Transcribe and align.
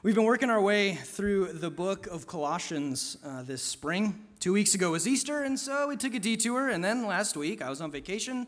We've 0.00 0.14
been 0.14 0.26
working 0.26 0.48
our 0.48 0.60
way 0.60 0.94
through 0.94 1.54
the 1.54 1.70
book 1.70 2.06
of 2.06 2.28
Colossians 2.28 3.16
uh, 3.24 3.42
this 3.42 3.64
spring. 3.64 4.24
Two 4.38 4.52
weeks 4.52 4.76
ago 4.76 4.92
was 4.92 5.08
Easter, 5.08 5.42
and 5.42 5.58
so 5.58 5.88
we 5.88 5.96
took 5.96 6.14
a 6.14 6.20
detour, 6.20 6.68
and 6.68 6.84
then 6.84 7.04
last 7.04 7.36
week 7.36 7.60
I 7.60 7.68
was 7.68 7.80
on 7.80 7.90
vacation, 7.90 8.46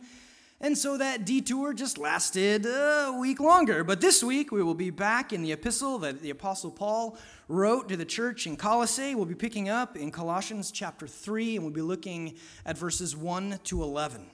and 0.60 0.78
so 0.78 0.96
that 0.96 1.24
detour 1.24 1.74
just 1.74 1.98
lasted 1.98 2.66
a 2.66 3.16
week 3.18 3.40
longer. 3.40 3.82
But 3.82 4.00
this 4.00 4.22
week 4.22 4.52
we 4.52 4.62
will 4.62 4.76
be 4.76 4.90
back 4.90 5.32
in 5.32 5.42
the 5.42 5.50
epistle 5.50 5.98
that 5.98 6.22
the 6.22 6.30
Apostle 6.30 6.70
Paul 6.70 7.18
wrote 7.48 7.88
to 7.88 7.96
the 7.96 8.04
church 8.04 8.46
in 8.46 8.56
Colossae. 8.56 9.16
We'll 9.16 9.24
be 9.24 9.34
picking 9.34 9.68
up 9.68 9.96
in 9.96 10.12
Colossians 10.12 10.70
chapter 10.70 11.08
3, 11.08 11.56
and 11.56 11.64
we'll 11.64 11.74
be 11.74 11.82
looking 11.82 12.36
at 12.64 12.78
verses 12.78 13.16
1 13.16 13.58
to 13.64 13.82
11. 13.82 14.24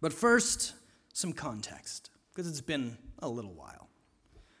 But 0.00 0.12
first, 0.12 0.74
some 1.12 1.32
context, 1.32 2.10
because 2.32 2.48
it's 2.48 2.60
been 2.60 2.98
a 3.18 3.28
little 3.28 3.54
while. 3.54 3.83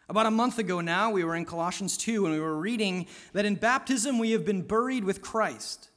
About 0.08 0.26
a 0.26 0.30
month 0.30 0.58
ago 0.58 0.80
now, 0.80 1.10
we 1.10 1.24
were 1.24 1.34
in 1.34 1.46
Colossians 1.46 1.96
2 1.96 2.26
and 2.26 2.34
we 2.34 2.40
were 2.40 2.58
reading 2.58 3.06
that 3.32 3.46
in 3.46 3.54
baptism 3.54 4.18
we 4.18 4.32
have 4.32 4.44
been 4.44 4.62
buried 4.62 5.04
with 5.04 5.22
Christ. 5.22 5.88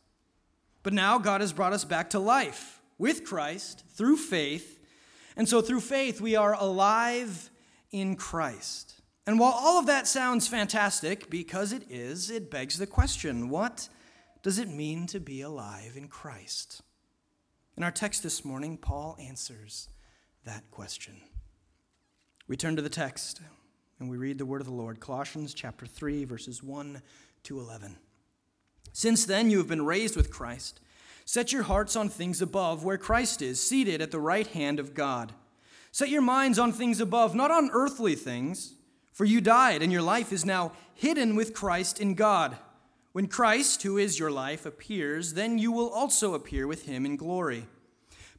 But 0.84 0.94
now 0.94 1.20
God 1.20 1.42
has 1.42 1.52
brought 1.52 1.74
us 1.74 1.84
back 1.84 2.12
to 2.12 2.20
life 2.20 2.82
with 2.98 3.26
Christ 3.26 3.84
through 3.90 4.18
faith. 4.18 4.80
And 5.36 5.48
so 5.48 5.62
through 5.62 5.82
faith 5.82 6.22
we 6.22 6.36
are 6.36 6.54
alive 6.54 7.50
in 7.92 8.16
Christ. 8.16 9.02
And 9.26 9.40
while 9.40 9.52
all 9.52 9.78
of 9.78 9.88
that 9.88 10.08
sounds 10.08 10.48
fantastic, 10.48 11.30
because 11.30 11.74
it 11.74 11.84
is, 11.90 12.30
it 12.30 12.50
begs 12.50 12.78
the 12.78 12.88
question 12.88 13.50
what 13.50 13.90
does 14.42 14.58
it 14.58 14.70
mean 14.70 15.08
to 15.08 15.20
be 15.20 15.42
alive 15.42 15.98
in 15.98 16.08
Christ? 16.08 16.82
In 17.76 17.84
our 17.84 17.92
text 17.92 18.24
this 18.24 18.46
morning, 18.46 18.78
Paul 18.78 19.18
answers 19.20 19.90
that 20.46 20.72
question. 20.72 21.18
We 22.48 22.56
turn 22.56 22.78
to 22.78 22.82
the 22.82 22.90
text 22.90 23.42
and 24.00 24.10
we 24.10 24.18
read 24.18 24.38
the 24.38 24.46
word 24.46 24.62
of 24.62 24.68
the 24.68 24.74
Lord, 24.74 25.00
Colossians 25.00 25.54
chapter 25.54 25.86
3, 25.86 26.24
verses 26.26 26.62
1 26.62 27.02
to 27.44 27.60
11. 27.60 27.98
Since 28.94 29.26
then 29.26 29.50
you 29.50 29.58
have 29.58 29.68
been 29.68 29.86
raised 29.86 30.16
with 30.16 30.32
Christ. 30.32 30.80
Set 31.26 31.52
your 31.52 31.64
hearts 31.64 31.96
on 31.96 32.10
things 32.10 32.42
above, 32.42 32.84
where 32.84 32.98
Christ 32.98 33.42
is, 33.42 33.60
seated 33.62 34.02
at 34.02 34.12
the 34.12 34.20
right 34.20 34.48
hand 34.48 34.80
of 34.80 34.94
God. 34.94 35.34
Set 35.92 36.10
your 36.10 36.22
minds 36.22 36.60
on 36.60 36.72
things 36.72 37.02
above, 37.02 37.34
not 37.34 37.52
on 37.52 37.70
earthly 37.74 38.16
things, 38.16 38.74
for 39.12 39.26
you 39.26 39.42
died, 39.42 39.82
and 39.82 39.92
your 39.92 40.02
life 40.02 40.32
is 40.32 40.46
now 40.46 40.72
hidden 40.94 41.36
with 41.36 41.54
Christ 41.54 42.00
in 42.00 42.14
God. 42.14 42.58
When 43.14 43.28
Christ, 43.28 43.82
who 43.82 43.98
is 43.98 44.20
your 44.20 44.30
life, 44.30 44.66
appears, 44.66 45.34
then 45.34 45.58
you 45.58 45.72
will 45.72 45.90
also 45.90 46.36
appear 46.36 46.68
with 46.68 46.86
him 46.86 47.04
in 47.04 47.16
glory. 47.16 47.66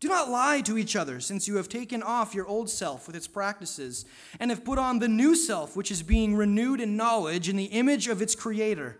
Do 0.00 0.08
not 0.08 0.30
lie 0.30 0.62
to 0.62 0.78
each 0.78 0.96
other, 0.96 1.20
since 1.20 1.46
you 1.46 1.56
have 1.56 1.68
taken 1.68 2.02
off 2.02 2.34
your 2.34 2.46
old 2.46 2.70
self 2.70 3.06
with 3.06 3.14
its 3.14 3.28
practices, 3.28 4.06
and 4.40 4.50
have 4.50 4.64
put 4.64 4.78
on 4.78 4.98
the 4.98 5.08
new 5.08 5.36
self, 5.36 5.76
which 5.76 5.90
is 5.90 6.02
being 6.02 6.34
renewed 6.34 6.80
in 6.80 6.96
knowledge 6.96 7.50
in 7.50 7.56
the 7.56 7.64
image 7.64 8.08
of 8.08 8.22
its 8.22 8.34
Creator. 8.34 8.98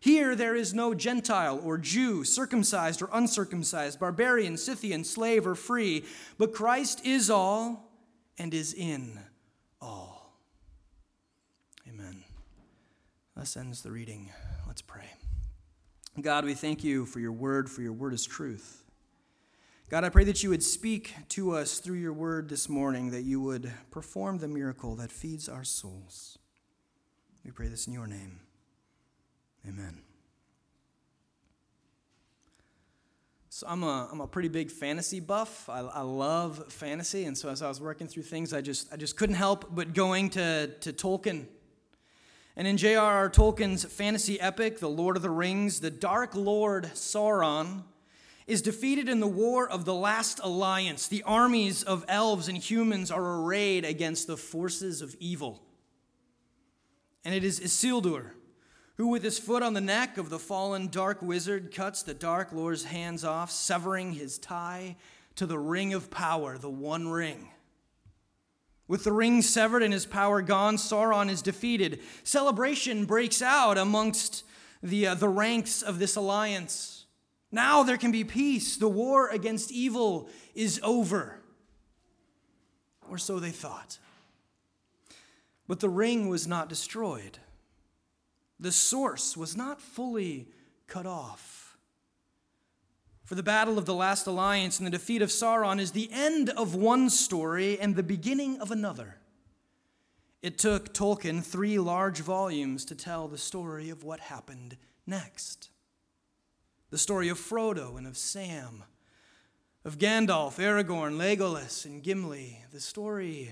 Here 0.00 0.34
there 0.34 0.56
is 0.56 0.74
no 0.74 0.94
Gentile 0.94 1.60
or 1.62 1.78
Jew, 1.78 2.24
circumcised 2.24 3.02
or 3.02 3.10
uncircumcised, 3.12 4.00
barbarian, 4.00 4.56
Scythian, 4.56 5.04
slave 5.04 5.46
or 5.46 5.54
free, 5.54 6.04
but 6.38 6.52
Christ 6.52 7.06
is 7.06 7.30
all 7.30 7.92
and 8.36 8.52
is 8.52 8.72
in 8.72 9.20
all. 9.80 10.34
Amen. 11.86 12.24
Thus 13.36 13.56
ends 13.56 13.82
the 13.82 13.92
reading. 13.92 14.32
Let's 14.66 14.82
pray. 14.82 15.04
God, 16.20 16.44
we 16.44 16.54
thank 16.54 16.82
you 16.82 17.06
for 17.06 17.20
your 17.20 17.32
word, 17.32 17.70
for 17.70 17.82
your 17.82 17.92
word 17.92 18.14
is 18.14 18.24
truth. 18.24 18.79
God, 19.90 20.04
I 20.04 20.08
pray 20.08 20.22
that 20.22 20.44
you 20.44 20.50
would 20.50 20.62
speak 20.62 21.16
to 21.30 21.50
us 21.50 21.80
through 21.80 21.96
your 21.96 22.12
word 22.12 22.48
this 22.48 22.68
morning, 22.68 23.10
that 23.10 23.22
you 23.22 23.40
would 23.40 23.72
perform 23.90 24.38
the 24.38 24.46
miracle 24.46 24.94
that 24.94 25.10
feeds 25.10 25.48
our 25.48 25.64
souls. 25.64 26.38
We 27.44 27.50
pray 27.50 27.66
this 27.66 27.88
in 27.88 27.92
your 27.92 28.06
name. 28.06 28.38
Amen. 29.68 29.98
So 33.48 33.66
I'm 33.68 33.82
a, 33.82 34.08
I'm 34.12 34.20
a 34.20 34.28
pretty 34.28 34.46
big 34.46 34.70
fantasy 34.70 35.18
buff. 35.18 35.68
I, 35.68 35.80
I 35.80 36.02
love 36.02 36.72
fantasy, 36.72 37.24
and 37.24 37.36
so 37.36 37.48
as 37.48 37.60
I 37.60 37.66
was 37.66 37.80
working 37.80 38.06
through 38.06 38.22
things, 38.22 38.52
I 38.52 38.60
just, 38.60 38.92
I 38.92 38.96
just 38.96 39.16
couldn't 39.16 39.34
help 39.34 39.74
but 39.74 39.92
going 39.92 40.30
to, 40.30 40.68
to 40.68 40.92
Tolkien. 40.92 41.46
And 42.54 42.68
in 42.68 42.76
J.R.R. 42.76 43.28
Tolkien's 43.28 43.84
fantasy 43.86 44.40
epic, 44.40 44.78
The 44.78 44.88
Lord 44.88 45.16
of 45.16 45.22
the 45.22 45.30
Rings, 45.30 45.80
the 45.80 45.90
Dark 45.90 46.36
Lord 46.36 46.84
Sauron 46.94 47.82
is 48.46 48.62
defeated 48.62 49.08
in 49.08 49.20
the 49.20 49.26
war 49.26 49.68
of 49.68 49.84
the 49.84 49.94
last 49.94 50.40
alliance. 50.42 51.06
The 51.06 51.22
armies 51.22 51.82
of 51.82 52.04
elves 52.08 52.48
and 52.48 52.58
humans 52.58 53.10
are 53.10 53.40
arrayed 53.40 53.84
against 53.84 54.26
the 54.26 54.36
forces 54.36 55.02
of 55.02 55.14
evil. 55.20 55.62
And 57.24 57.34
it 57.34 57.44
is 57.44 57.60
Isildur 57.60 58.32
who, 59.00 59.08
with 59.08 59.22
his 59.22 59.38
foot 59.38 59.62
on 59.62 59.72
the 59.72 59.80
neck 59.80 60.18
of 60.18 60.28
the 60.28 60.38
fallen 60.38 60.86
dark 60.88 61.22
wizard, 61.22 61.74
cuts 61.74 62.02
the 62.02 62.12
Dark 62.12 62.52
Lord's 62.52 62.84
hands 62.84 63.24
off, 63.24 63.50
severing 63.50 64.12
his 64.12 64.38
tie 64.38 64.94
to 65.36 65.46
the 65.46 65.58
ring 65.58 65.94
of 65.94 66.10
power, 66.10 66.58
the 66.58 66.68
One 66.68 67.08
Ring. 67.08 67.48
With 68.88 69.04
the 69.04 69.12
ring 69.12 69.40
severed 69.40 69.82
and 69.82 69.94
his 69.94 70.04
power 70.04 70.42
gone, 70.42 70.76
Sauron 70.76 71.30
is 71.30 71.40
defeated. 71.40 72.00
Celebration 72.24 73.06
breaks 73.06 73.40
out 73.40 73.78
amongst 73.78 74.44
the, 74.82 75.06
uh, 75.06 75.14
the 75.14 75.30
ranks 75.30 75.80
of 75.80 75.98
this 75.98 76.14
alliance. 76.14 76.99
Now 77.52 77.82
there 77.82 77.96
can 77.96 78.12
be 78.12 78.24
peace. 78.24 78.76
The 78.76 78.88
war 78.88 79.28
against 79.28 79.72
evil 79.72 80.28
is 80.54 80.80
over. 80.82 81.40
Or 83.10 83.18
so 83.18 83.40
they 83.40 83.50
thought. 83.50 83.98
But 85.66 85.80
the 85.80 85.88
ring 85.88 86.28
was 86.28 86.46
not 86.46 86.68
destroyed, 86.68 87.38
the 88.58 88.72
source 88.72 89.36
was 89.36 89.56
not 89.56 89.80
fully 89.80 90.48
cut 90.86 91.06
off. 91.06 91.78
For 93.24 93.36
the 93.36 93.42
battle 93.44 93.78
of 93.78 93.86
the 93.86 93.94
last 93.94 94.26
alliance 94.26 94.78
and 94.78 94.86
the 94.86 94.90
defeat 94.90 95.22
of 95.22 95.28
Sauron 95.28 95.78
is 95.78 95.92
the 95.92 96.10
end 96.12 96.50
of 96.50 96.74
one 96.74 97.08
story 97.08 97.78
and 97.78 97.94
the 97.94 98.02
beginning 98.02 98.58
of 98.58 98.72
another. 98.72 99.18
It 100.42 100.58
took 100.58 100.92
Tolkien 100.92 101.44
three 101.44 101.78
large 101.78 102.18
volumes 102.18 102.84
to 102.86 102.96
tell 102.96 103.28
the 103.28 103.38
story 103.38 103.88
of 103.88 104.02
what 104.02 104.18
happened 104.18 104.76
next 105.06 105.70
the 106.90 106.98
story 106.98 107.28
of 107.28 107.38
Frodo 107.38 107.96
and 107.96 108.06
of 108.06 108.16
Sam, 108.16 108.84
of 109.84 109.98
Gandalf, 109.98 110.58
Aragorn, 110.58 111.16
Legolas, 111.16 111.84
and 111.84 112.02
Gimli, 112.02 112.64
the 112.72 112.80
story 112.80 113.50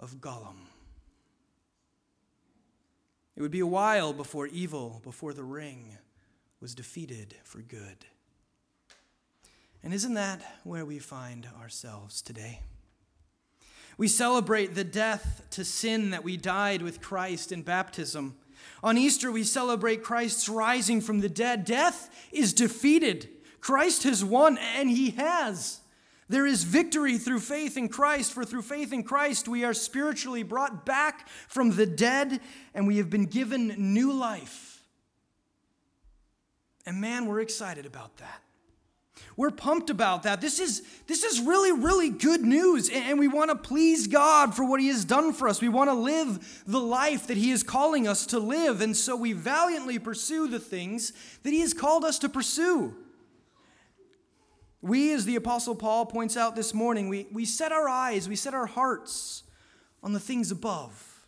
of 0.00 0.20
Gollum. 0.20 0.66
It 3.36 3.42
would 3.42 3.50
be 3.50 3.60
a 3.60 3.66
while 3.66 4.12
before 4.14 4.46
evil, 4.46 5.00
before 5.04 5.34
the 5.34 5.44
ring, 5.44 5.98
was 6.60 6.74
defeated 6.74 7.34
for 7.44 7.60
good. 7.60 8.06
And 9.82 9.92
isn't 9.92 10.14
that 10.14 10.42
where 10.64 10.86
we 10.86 10.98
find 10.98 11.46
ourselves 11.60 12.22
today? 12.22 12.60
We 13.98 14.08
celebrate 14.08 14.74
the 14.74 14.84
death 14.84 15.42
to 15.50 15.64
sin 15.64 16.10
that 16.10 16.24
we 16.24 16.36
died 16.36 16.82
with 16.82 17.00
Christ 17.00 17.52
in 17.52 17.62
baptism. 17.62 18.36
On 18.82 18.98
Easter, 18.98 19.32
we 19.32 19.44
celebrate 19.44 20.02
Christ's 20.02 20.48
rising 20.48 21.00
from 21.00 21.20
the 21.20 21.28
dead. 21.28 21.64
Death 21.64 22.10
is 22.32 22.52
defeated. 22.52 23.28
Christ 23.60 24.04
has 24.04 24.24
won, 24.24 24.58
and 24.58 24.90
he 24.90 25.10
has. 25.10 25.80
There 26.28 26.46
is 26.46 26.64
victory 26.64 27.18
through 27.18 27.40
faith 27.40 27.76
in 27.76 27.88
Christ, 27.88 28.32
for 28.32 28.44
through 28.44 28.62
faith 28.62 28.92
in 28.92 29.04
Christ, 29.04 29.46
we 29.46 29.64
are 29.64 29.74
spiritually 29.74 30.42
brought 30.42 30.84
back 30.84 31.28
from 31.48 31.76
the 31.76 31.86
dead 31.86 32.40
and 32.74 32.86
we 32.86 32.96
have 32.96 33.08
been 33.08 33.26
given 33.26 33.92
new 33.94 34.12
life. 34.12 34.82
And 36.84 37.00
man, 37.00 37.26
we're 37.26 37.40
excited 37.40 37.86
about 37.86 38.16
that. 38.16 38.42
We're 39.36 39.50
pumped 39.50 39.90
about 39.90 40.22
that. 40.22 40.40
This 40.40 40.58
is, 40.58 40.82
this 41.06 41.22
is 41.22 41.40
really, 41.40 41.72
really 41.72 42.10
good 42.10 42.42
news. 42.42 42.88
And 42.88 43.18
we 43.18 43.28
want 43.28 43.50
to 43.50 43.56
please 43.56 44.06
God 44.06 44.54
for 44.54 44.64
what 44.64 44.80
He 44.80 44.88
has 44.88 45.04
done 45.04 45.32
for 45.32 45.48
us. 45.48 45.60
We 45.60 45.68
want 45.68 45.90
to 45.90 45.94
live 45.94 46.62
the 46.66 46.80
life 46.80 47.26
that 47.26 47.36
He 47.36 47.50
is 47.50 47.62
calling 47.62 48.08
us 48.08 48.24
to 48.26 48.38
live. 48.38 48.80
And 48.80 48.96
so 48.96 49.14
we 49.14 49.32
valiantly 49.32 49.98
pursue 49.98 50.48
the 50.48 50.58
things 50.60 51.12
that 51.42 51.52
He 51.52 51.60
has 51.60 51.74
called 51.74 52.04
us 52.04 52.18
to 52.20 52.28
pursue. 52.28 52.94
We, 54.80 55.12
as 55.12 55.24
the 55.24 55.36
Apostle 55.36 55.74
Paul 55.74 56.06
points 56.06 56.36
out 56.36 56.54
this 56.54 56.72
morning, 56.72 57.08
we, 57.08 57.26
we 57.32 57.44
set 57.44 57.72
our 57.72 57.88
eyes, 57.88 58.28
we 58.28 58.36
set 58.36 58.54
our 58.54 58.66
hearts 58.66 59.42
on 60.02 60.12
the 60.12 60.20
things 60.20 60.50
above 60.50 61.26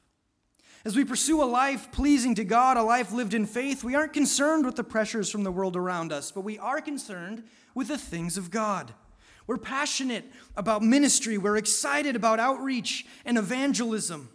As 0.85 0.97
we 0.97 1.05
pursue 1.05 1.43
a 1.43 1.45
life 1.45 1.91
pleasing 1.91 2.37
to 2.37 2.45
God, 2.45 2.77
a 2.77 2.83
life 2.83 3.13
lived 3.13 3.35
in 3.35 3.45
faith, 3.45 3.83
we 3.83 3.97
aren't 3.97 4.13
concerned 4.13 4.65
with 4.65 4.77
the 4.77 4.85
pressures 4.85 5.29
from 5.29 5.43
the 5.43 5.51
world 5.51 5.77
around 5.77 6.13
us, 6.13 6.31
but 6.31 6.43
we 6.43 6.59
are 6.59 6.81
concerned 6.81 7.43
with 7.79 7.89
the 7.89 7.97
things 7.97 8.37
of 8.37 8.51
God. 8.51 8.93
We're 9.47 9.57
passionate 9.57 10.25
about 10.57 10.83
ministry, 10.83 11.39
we're 11.39 11.57
excited 11.57 12.17
about 12.17 12.41
outreach 12.41 13.07
and 13.25 13.39
evangelism. 13.39 14.29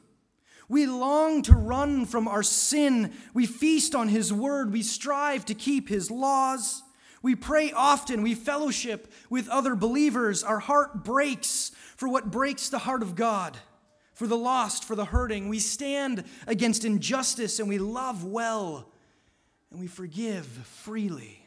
We 0.69 0.85
long 0.85 1.41
to 1.43 1.53
run 1.53 2.05
from 2.05 2.29
our 2.29 2.41
sin. 2.41 3.11
We 3.33 3.45
feast 3.45 3.93
on 3.93 4.07
His 4.07 4.31
word. 4.31 4.71
We 4.71 4.81
strive 4.81 5.43
to 5.45 5.53
keep 5.53 5.89
His 5.89 6.09
laws. 6.09 6.81
We 7.21 7.35
pray 7.35 7.73
often. 7.73 8.23
We 8.23 8.33
fellowship 8.33 9.11
with 9.29 9.49
other 9.49 9.75
believers. 9.75 10.43
Our 10.43 10.59
heart 10.59 11.03
breaks 11.03 11.71
for 11.97 12.07
what 12.07 12.31
breaks 12.31 12.69
the 12.69 12.79
heart 12.79 13.03
of 13.03 13.13
God, 13.13 13.57
for 14.13 14.25
the 14.25 14.37
lost, 14.37 14.85
for 14.85 14.95
the 14.95 15.05
hurting. 15.05 15.49
We 15.49 15.59
stand 15.59 16.23
against 16.47 16.85
injustice 16.85 17.59
and 17.59 17.67
we 17.67 17.77
love 17.77 18.23
well 18.23 18.89
and 19.69 19.81
we 19.81 19.87
forgive 19.87 20.45
freely. 20.45 21.42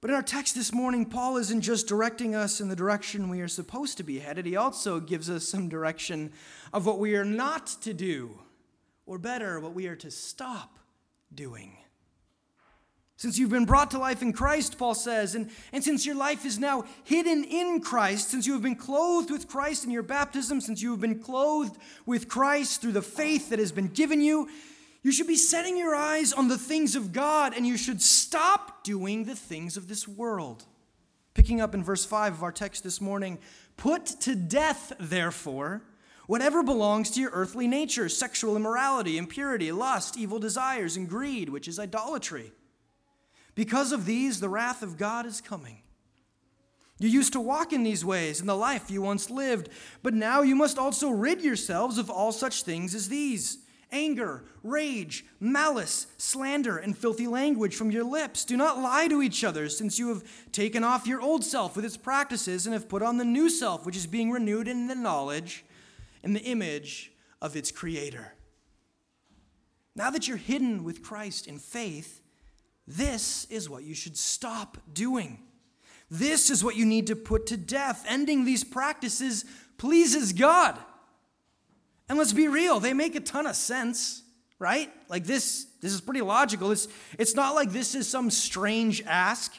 But 0.00 0.10
in 0.10 0.16
our 0.16 0.22
text 0.22 0.54
this 0.54 0.72
morning, 0.72 1.06
Paul 1.06 1.38
isn't 1.38 1.62
just 1.62 1.88
directing 1.88 2.34
us 2.34 2.60
in 2.60 2.68
the 2.68 2.76
direction 2.76 3.28
we 3.28 3.40
are 3.40 3.48
supposed 3.48 3.96
to 3.96 4.04
be 4.04 4.20
headed, 4.20 4.46
he 4.46 4.56
also 4.56 5.00
gives 5.00 5.28
us 5.28 5.48
some 5.48 5.68
direction 5.68 6.32
of 6.72 6.86
what 6.86 7.00
we 7.00 7.16
are 7.16 7.24
not 7.24 7.66
to 7.82 7.92
do, 7.92 8.38
or 9.06 9.18
better, 9.18 9.58
what 9.58 9.74
we 9.74 9.88
are 9.88 9.96
to 9.96 10.10
stop 10.10 10.78
doing. 11.34 11.76
Since 13.16 13.36
you've 13.36 13.50
been 13.50 13.64
brought 13.64 13.90
to 13.90 13.98
life 13.98 14.22
in 14.22 14.32
Christ, 14.32 14.78
Paul 14.78 14.94
says, 14.94 15.34
and, 15.34 15.50
and 15.72 15.82
since 15.82 16.06
your 16.06 16.14
life 16.14 16.46
is 16.46 16.60
now 16.60 16.84
hidden 17.02 17.42
in 17.42 17.80
Christ, 17.80 18.30
since 18.30 18.46
you 18.46 18.52
have 18.52 18.62
been 18.62 18.76
clothed 18.76 19.32
with 19.32 19.48
Christ 19.48 19.84
in 19.84 19.90
your 19.90 20.04
baptism, 20.04 20.60
since 20.60 20.80
you 20.80 20.92
have 20.92 21.00
been 21.00 21.18
clothed 21.18 21.76
with 22.06 22.28
Christ 22.28 22.80
through 22.80 22.92
the 22.92 23.02
faith 23.02 23.50
that 23.50 23.58
has 23.58 23.72
been 23.72 23.88
given 23.88 24.20
you, 24.20 24.48
you 25.02 25.12
should 25.12 25.26
be 25.26 25.36
setting 25.36 25.76
your 25.76 25.94
eyes 25.94 26.32
on 26.32 26.48
the 26.48 26.58
things 26.58 26.96
of 26.96 27.12
God 27.12 27.54
and 27.56 27.66
you 27.66 27.76
should 27.76 28.02
stop 28.02 28.82
doing 28.82 29.24
the 29.24 29.36
things 29.36 29.76
of 29.76 29.88
this 29.88 30.08
world. 30.08 30.64
Picking 31.34 31.60
up 31.60 31.74
in 31.74 31.84
verse 31.84 32.04
5 32.04 32.34
of 32.34 32.42
our 32.42 32.52
text 32.52 32.82
this 32.82 33.00
morning 33.00 33.38
Put 33.76 34.06
to 34.22 34.34
death, 34.34 34.92
therefore, 34.98 35.82
whatever 36.26 36.64
belongs 36.64 37.12
to 37.12 37.20
your 37.20 37.30
earthly 37.32 37.68
nature 37.68 38.08
sexual 38.08 38.56
immorality, 38.56 39.16
impurity, 39.16 39.70
lust, 39.70 40.18
evil 40.18 40.40
desires, 40.40 40.96
and 40.96 41.08
greed, 41.08 41.48
which 41.48 41.68
is 41.68 41.78
idolatry. 41.78 42.52
Because 43.54 43.92
of 43.92 44.04
these, 44.04 44.40
the 44.40 44.48
wrath 44.48 44.82
of 44.82 44.98
God 44.98 45.26
is 45.26 45.40
coming. 45.40 45.82
You 46.98 47.08
used 47.08 47.32
to 47.34 47.40
walk 47.40 47.72
in 47.72 47.84
these 47.84 48.04
ways 48.04 48.40
in 48.40 48.46
the 48.46 48.56
life 48.56 48.90
you 48.90 49.02
once 49.02 49.30
lived, 49.30 49.68
but 50.02 50.14
now 50.14 50.42
you 50.42 50.56
must 50.56 50.78
also 50.78 51.10
rid 51.10 51.42
yourselves 51.42 51.98
of 51.98 52.10
all 52.10 52.32
such 52.32 52.64
things 52.64 52.94
as 52.94 53.08
these 53.08 53.58
anger, 53.92 54.44
rage, 54.62 55.24
malice, 55.40 56.06
slander, 56.18 56.76
and 56.76 56.96
filthy 56.96 57.26
language 57.26 57.74
from 57.74 57.90
your 57.90 58.04
lips. 58.04 58.44
Do 58.44 58.56
not 58.56 58.78
lie 58.78 59.08
to 59.08 59.22
each 59.22 59.44
other, 59.44 59.68
since 59.68 59.98
you 59.98 60.08
have 60.08 60.24
taken 60.52 60.84
off 60.84 61.06
your 61.06 61.20
old 61.20 61.44
self 61.44 61.76
with 61.76 61.84
its 61.84 61.96
practices 61.96 62.66
and 62.66 62.74
have 62.74 62.88
put 62.88 63.02
on 63.02 63.16
the 63.16 63.24
new 63.24 63.48
self, 63.48 63.86
which 63.86 63.96
is 63.96 64.06
being 64.06 64.30
renewed 64.30 64.68
in 64.68 64.86
the 64.86 64.94
knowledge 64.94 65.64
and 66.22 66.34
the 66.34 66.42
image 66.42 67.12
of 67.40 67.56
its 67.56 67.70
creator. 67.70 68.34
Now 69.94 70.10
that 70.10 70.28
you're 70.28 70.36
hidden 70.36 70.84
with 70.84 71.02
Christ 71.02 71.46
in 71.46 71.58
faith, 71.58 72.20
this 72.86 73.46
is 73.50 73.68
what 73.68 73.84
you 73.84 73.94
should 73.94 74.16
stop 74.16 74.78
doing. 74.92 75.40
This 76.10 76.50
is 76.50 76.64
what 76.64 76.76
you 76.76 76.86
need 76.86 77.08
to 77.08 77.16
put 77.16 77.46
to 77.46 77.56
death. 77.56 78.04
Ending 78.08 78.44
these 78.44 78.64
practices 78.64 79.44
pleases 79.76 80.32
God. 80.32 80.78
And 82.08 82.16
let's 82.16 82.32
be 82.32 82.48
real, 82.48 82.80
they 82.80 82.94
make 82.94 83.14
a 83.14 83.20
ton 83.20 83.46
of 83.46 83.56
sense, 83.56 84.22
right? 84.58 84.90
Like 85.08 85.24
this, 85.24 85.66
this 85.80 85.92
is 85.92 86.00
pretty 86.00 86.22
logical. 86.22 86.70
It's, 86.70 86.88
it's 87.18 87.34
not 87.34 87.54
like 87.54 87.70
this 87.70 87.94
is 87.94 88.08
some 88.08 88.30
strange 88.30 89.02
ask. 89.06 89.54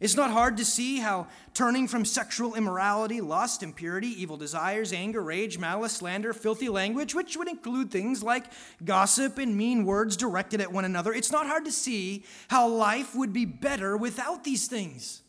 It's 0.00 0.14
not 0.14 0.30
hard 0.30 0.58
to 0.58 0.64
see 0.64 0.98
how 0.98 1.26
turning 1.54 1.88
from 1.88 2.04
sexual 2.04 2.54
immorality, 2.54 3.20
lust, 3.20 3.64
impurity, 3.64 4.08
evil 4.08 4.36
desires, 4.36 4.92
anger, 4.92 5.20
rage, 5.22 5.58
malice, 5.58 5.94
slander, 5.94 6.32
filthy 6.32 6.68
language, 6.68 7.16
which 7.16 7.36
would 7.36 7.48
include 7.48 7.90
things 7.90 8.22
like 8.22 8.44
gossip 8.84 9.38
and 9.38 9.56
mean 9.56 9.84
words 9.84 10.16
directed 10.16 10.60
at 10.60 10.72
one 10.72 10.84
another, 10.84 11.12
it's 11.12 11.32
not 11.32 11.46
hard 11.46 11.64
to 11.64 11.72
see 11.72 12.24
how 12.46 12.68
life 12.68 13.16
would 13.16 13.32
be 13.32 13.44
better 13.44 13.96
without 13.96 14.44
these 14.44 14.68
things. 14.68 15.22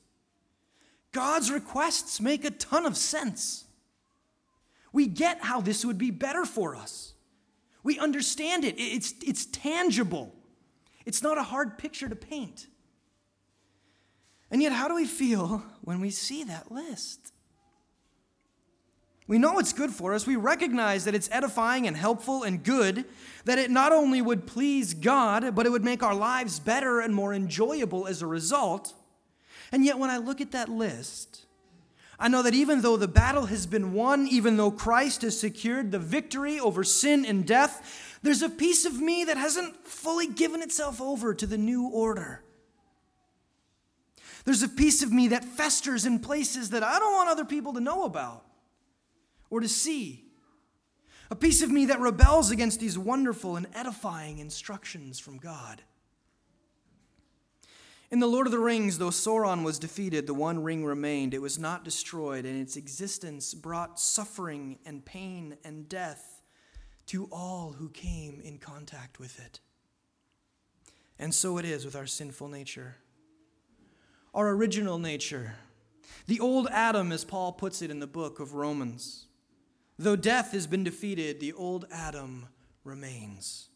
God's 1.12 1.50
requests 1.50 2.22
make 2.22 2.46
a 2.46 2.52
ton 2.52 2.86
of 2.86 2.96
sense. 2.96 3.66
We 4.92 5.08
get 5.08 5.42
how 5.42 5.62
this 5.62 5.86
would 5.86 5.98
be 5.98 6.12
better 6.12 6.46
for 6.46 6.76
us. 6.76 7.14
We 7.84 8.00
understand 8.00 8.66
it. 8.66 8.76
It's, 8.78 9.14
it's 9.26 9.46
tangible. 9.46 10.36
It's 11.06 11.24
not 11.24 11.38
a 11.38 11.44
hard 11.44 11.78
picture 11.78 12.10
to 12.10 12.16
paint. 12.16 12.68
And 14.52 14.62
yet, 14.62 14.72
how 14.72 14.88
do 14.88 14.96
we 14.96 15.06
feel 15.06 15.64
when 15.82 16.02
we 16.02 16.10
see 16.10 16.44
that 16.46 16.72
list? 16.72 17.32
We 19.28 19.38
know 19.38 19.60
it's 19.60 19.74
good 19.74 19.92
for 19.92 20.16
us. 20.16 20.26
We 20.26 20.38
recognize 20.38 21.06
that 21.06 21.14
it's 21.14 21.30
edifying 21.32 21.86
and 21.86 21.96
helpful 21.96 22.42
and 22.42 22.64
good, 22.64 23.06
that 23.46 23.60
it 23.60 23.70
not 23.70 23.92
only 23.92 24.24
would 24.24 24.48
please 24.48 24.96
God, 24.96 25.54
but 25.54 25.68
it 25.68 25.70
would 25.70 25.84
make 25.84 26.02
our 26.02 26.16
lives 26.16 26.60
better 26.60 27.00
and 27.00 27.14
more 27.14 27.32
enjoyable 27.32 28.08
as 28.08 28.24
a 28.24 28.28
result. 28.28 28.96
And 29.72 29.86
yet, 29.86 30.00
when 30.00 30.10
I 30.10 30.18
look 30.18 30.42
at 30.42 30.52
that 30.54 30.68
list, 30.68 31.46
I 32.20 32.28
know 32.28 32.42
that 32.42 32.54
even 32.54 32.82
though 32.82 32.98
the 32.98 33.08
battle 33.08 33.46
has 33.46 33.66
been 33.66 33.94
won, 33.94 34.28
even 34.28 34.58
though 34.58 34.72
Christ 34.72 35.22
has 35.22 35.40
secured 35.40 35.92
the 35.92 36.00
victory 36.00 36.60
over 36.60 36.84
sin 36.84 37.26
and 37.26 37.48
death, 37.48 38.18
there's 38.22 38.42
a 38.42 38.50
piece 38.50 38.86
of 38.86 39.00
me 39.00 39.24
that 39.24 39.38
hasn't 39.38 39.88
fully 39.88 40.28
given 40.28 40.62
itself 40.62 41.00
over 41.00 41.34
to 41.34 41.46
the 41.46 41.58
new 41.58 41.88
order. 41.88 42.44
There's 44.44 44.64
a 44.64 44.70
piece 44.70 45.02
of 45.02 45.14
me 45.14 45.30
that 45.30 45.46
festers 45.46 46.06
in 46.06 46.20
places 46.20 46.72
that 46.72 46.84
I 46.84 47.00
don't 47.00 47.14
want 47.14 47.30
other 47.30 47.46
people 47.46 47.74
to 47.74 47.80
know 47.80 48.04
about 48.04 48.44
or 49.50 49.62
to 49.62 49.70
see. 49.70 50.26
A 51.32 51.36
piece 51.36 51.62
of 51.62 51.72
me 51.72 51.86
that 51.86 52.00
rebels 52.00 52.52
against 52.52 52.80
these 52.80 52.98
wonderful 52.98 53.56
and 53.56 53.68
edifying 53.74 54.40
instructions 54.40 55.20
from 55.20 55.38
God. 55.38 55.84
In 58.12 58.20
The 58.20 58.28
Lord 58.28 58.48
of 58.48 58.52
the 58.52 58.60
Rings, 58.60 58.98
though 58.98 59.12
Sauron 59.12 59.64
was 59.64 59.78
defeated, 59.78 60.26
the 60.26 60.34
One 60.34 60.64
Ring 60.64 60.84
remained. 60.84 61.36
It 61.36 61.44
was 61.44 61.60
not 61.60 61.84
destroyed, 61.84 62.44
and 62.44 62.60
its 62.60 62.76
existence 62.76 63.54
brought 63.54 64.00
suffering 64.00 64.80
and 64.84 65.06
pain 65.06 65.58
and 65.64 65.88
death 65.88 66.42
to 67.06 67.30
all 67.32 67.76
who 67.78 67.90
came 67.90 68.42
in 68.44 68.58
contact 68.58 69.20
with 69.20 69.40
it. 69.40 69.60
And 71.20 71.36
so 71.36 71.60
it 71.60 71.66
is 71.66 71.86
with 71.86 71.96
our 71.96 72.08
sinful 72.08 72.48
nature. 72.48 72.96
Our 74.34 74.50
original 74.50 74.98
nature, 74.98 75.54
the 76.26 76.40
old 76.40 76.68
Adam, 76.72 77.12
as 77.12 77.24
Paul 77.24 77.52
puts 77.52 77.84
it 77.84 77.92
in 77.92 78.00
the 78.00 78.08
book 78.08 78.40
of 78.40 78.56
Romans. 78.56 79.28
Though 80.00 80.16
death 80.16 80.52
has 80.54 80.66
been 80.66 80.84
defeated, 80.84 81.40
the 81.40 81.54
old 81.54 81.86
Adam 81.92 82.48
remains. 82.84 83.69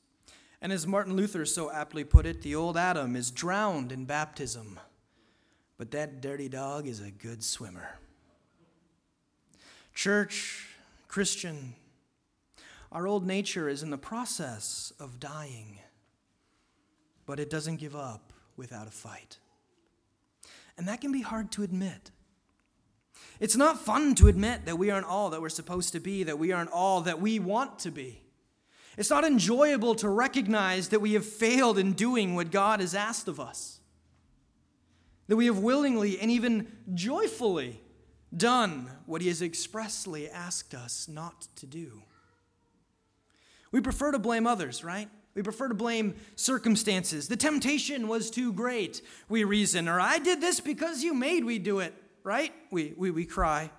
And 0.63 0.71
as 0.71 0.87
Martin 0.87 1.17
Luther 1.17 1.45
so 1.45 1.69
aptly 1.69 2.05
put 2.05 2.25
it, 2.25 2.41
the 2.41 2.55
old 2.55 2.77
Adam 2.77 3.17
is 3.17 3.31
drowned 3.31 3.91
in 3.91 4.05
baptism, 4.05 4.79
but 5.77 5.91
that 5.91 6.21
dirty 6.21 6.47
dog 6.47 6.87
is 6.87 7.01
a 7.01 7.11
good 7.11 7.43
swimmer. 7.43 7.99
Church, 9.93 10.69
Christian, 11.09 11.75
our 12.93 13.05
old 13.05 13.27
nature 13.27 13.67
is 13.67 13.83
in 13.83 13.89
the 13.89 13.97
process 13.97 14.93
of 15.01 15.19
dying, 15.19 15.79
but 17.25 17.41
it 17.41 17.49
doesn't 17.49 17.75
give 17.75 17.93
up 17.93 18.31
without 18.55 18.87
a 18.87 18.91
fight. 18.91 19.39
And 20.77 20.87
that 20.87 21.01
can 21.01 21.11
be 21.11 21.21
hard 21.21 21.51
to 21.51 21.63
admit. 21.63 22.11
It's 23.41 23.57
not 23.57 23.83
fun 23.83 24.15
to 24.15 24.29
admit 24.29 24.65
that 24.65 24.77
we 24.77 24.91
aren't 24.91 25.07
all 25.07 25.29
that 25.31 25.41
we're 25.41 25.49
supposed 25.49 25.91
to 25.91 25.99
be, 25.99 26.23
that 26.23 26.39
we 26.39 26.53
aren't 26.53 26.71
all 26.71 27.01
that 27.01 27.19
we 27.19 27.37
want 27.37 27.79
to 27.79 27.91
be. 27.91 28.22
It's 28.97 29.09
not 29.09 29.23
enjoyable 29.23 29.95
to 29.95 30.09
recognize 30.09 30.89
that 30.89 31.01
we 31.01 31.13
have 31.13 31.25
failed 31.25 31.79
in 31.79 31.93
doing 31.93 32.35
what 32.35 32.51
God 32.51 32.79
has 32.79 32.93
asked 32.93 33.27
of 33.27 33.39
us. 33.39 33.79
That 35.27 35.35
we 35.35 35.47
have 35.47 35.59
willingly 35.59 36.19
and 36.19 36.29
even 36.29 36.67
joyfully 36.93 37.81
done 38.35 38.89
what 39.05 39.21
He 39.21 39.27
has 39.29 39.41
expressly 39.41 40.29
asked 40.29 40.73
us 40.73 41.07
not 41.07 41.47
to 41.55 41.65
do. 41.65 42.03
We 43.71 43.81
prefer 43.81 44.11
to 44.11 44.19
blame 44.19 44.45
others, 44.45 44.83
right? 44.83 45.09
We 45.33 45.41
prefer 45.41 45.67
to 45.67 45.73
blame 45.73 46.13
circumstances. 46.35 47.27
The 47.27 47.35
temptation 47.35 48.07
was 48.07 48.29
too 48.29 48.53
great, 48.53 49.01
we 49.27 49.43
reason, 49.43 49.87
or 49.87 49.99
I 49.99 50.19
did 50.19 50.41
this 50.41 50.59
because 50.59 51.03
you 51.03 51.15
made 51.15 51.43
me 51.43 51.57
do 51.57 51.79
it, 51.79 51.95
right? 52.23 52.53
We, 52.69 52.93
we, 52.95 53.09
we 53.09 53.25
cry. 53.25 53.71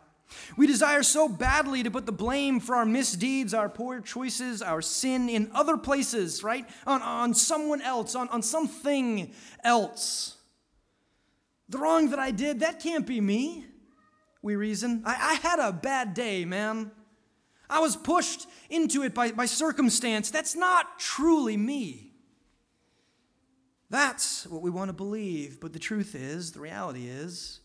We 0.56 0.66
desire 0.66 1.02
so 1.02 1.28
badly 1.28 1.82
to 1.82 1.90
put 1.90 2.06
the 2.06 2.12
blame 2.12 2.60
for 2.60 2.76
our 2.76 2.86
misdeeds, 2.86 3.54
our 3.54 3.68
poor 3.68 4.00
choices, 4.00 4.62
our 4.62 4.82
sin 4.82 5.28
in 5.28 5.50
other 5.54 5.76
places, 5.76 6.42
right? 6.42 6.68
On, 6.86 7.02
on 7.02 7.34
someone 7.34 7.82
else, 7.82 8.14
on, 8.14 8.28
on 8.28 8.42
something 8.42 9.32
else. 9.62 10.36
The 11.68 11.78
wrong 11.78 12.10
that 12.10 12.18
I 12.18 12.30
did, 12.30 12.60
that 12.60 12.80
can't 12.80 13.06
be 13.06 13.20
me, 13.20 13.66
we 14.42 14.56
reason. 14.56 15.02
I, 15.04 15.12
I 15.12 15.34
had 15.48 15.58
a 15.58 15.72
bad 15.72 16.14
day, 16.14 16.44
man. 16.44 16.90
I 17.68 17.80
was 17.80 17.96
pushed 17.96 18.46
into 18.68 19.02
it 19.02 19.14
by, 19.14 19.32
by 19.32 19.46
circumstance. 19.46 20.30
That's 20.30 20.54
not 20.54 20.98
truly 20.98 21.56
me. 21.56 22.12
That's 23.90 24.46
what 24.46 24.62
we 24.62 24.70
want 24.70 24.88
to 24.88 24.92
believe, 24.92 25.60
but 25.60 25.72
the 25.72 25.78
truth 25.78 26.14
is, 26.14 26.52
the 26.52 26.60
reality 26.60 27.06
is, 27.06 27.60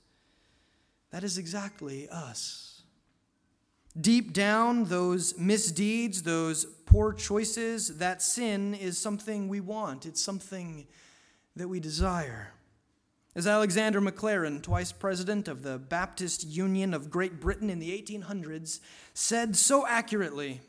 that 1.12 1.24
is 1.24 1.38
exactly 1.38 2.08
us. 2.10 2.82
Deep 4.00 4.34
down, 4.34 4.86
those 4.86 5.38
misdeeds, 5.38 6.24
those 6.24 6.66
poor 6.86 7.12
choices, 7.12 7.98
that 7.98 8.22
sin 8.22 8.74
is 8.74 8.98
something 8.98 9.48
we 9.50 9.60
want. 9.60 10.06
It's 10.06 10.22
something 10.22 10.88
that 11.56 11.68
we 11.68 11.80
desire. 11.80 12.54
As 13.36 13.48
Alexander 13.48 14.02
Maclaren, 14.02 14.62
twice 14.62 14.92
president 14.92 15.48
of 15.48 15.64
the 15.64 15.78
Baptist 15.78 16.46
Union 16.46 16.94
of 16.94 17.10
Great 17.10 17.40
Britain 17.40 17.70
in 17.70 17.80
the 17.80 17.92
1800s, 18.02 18.80
said 19.14 19.56
so 19.56 19.86
accurately, 19.88 20.62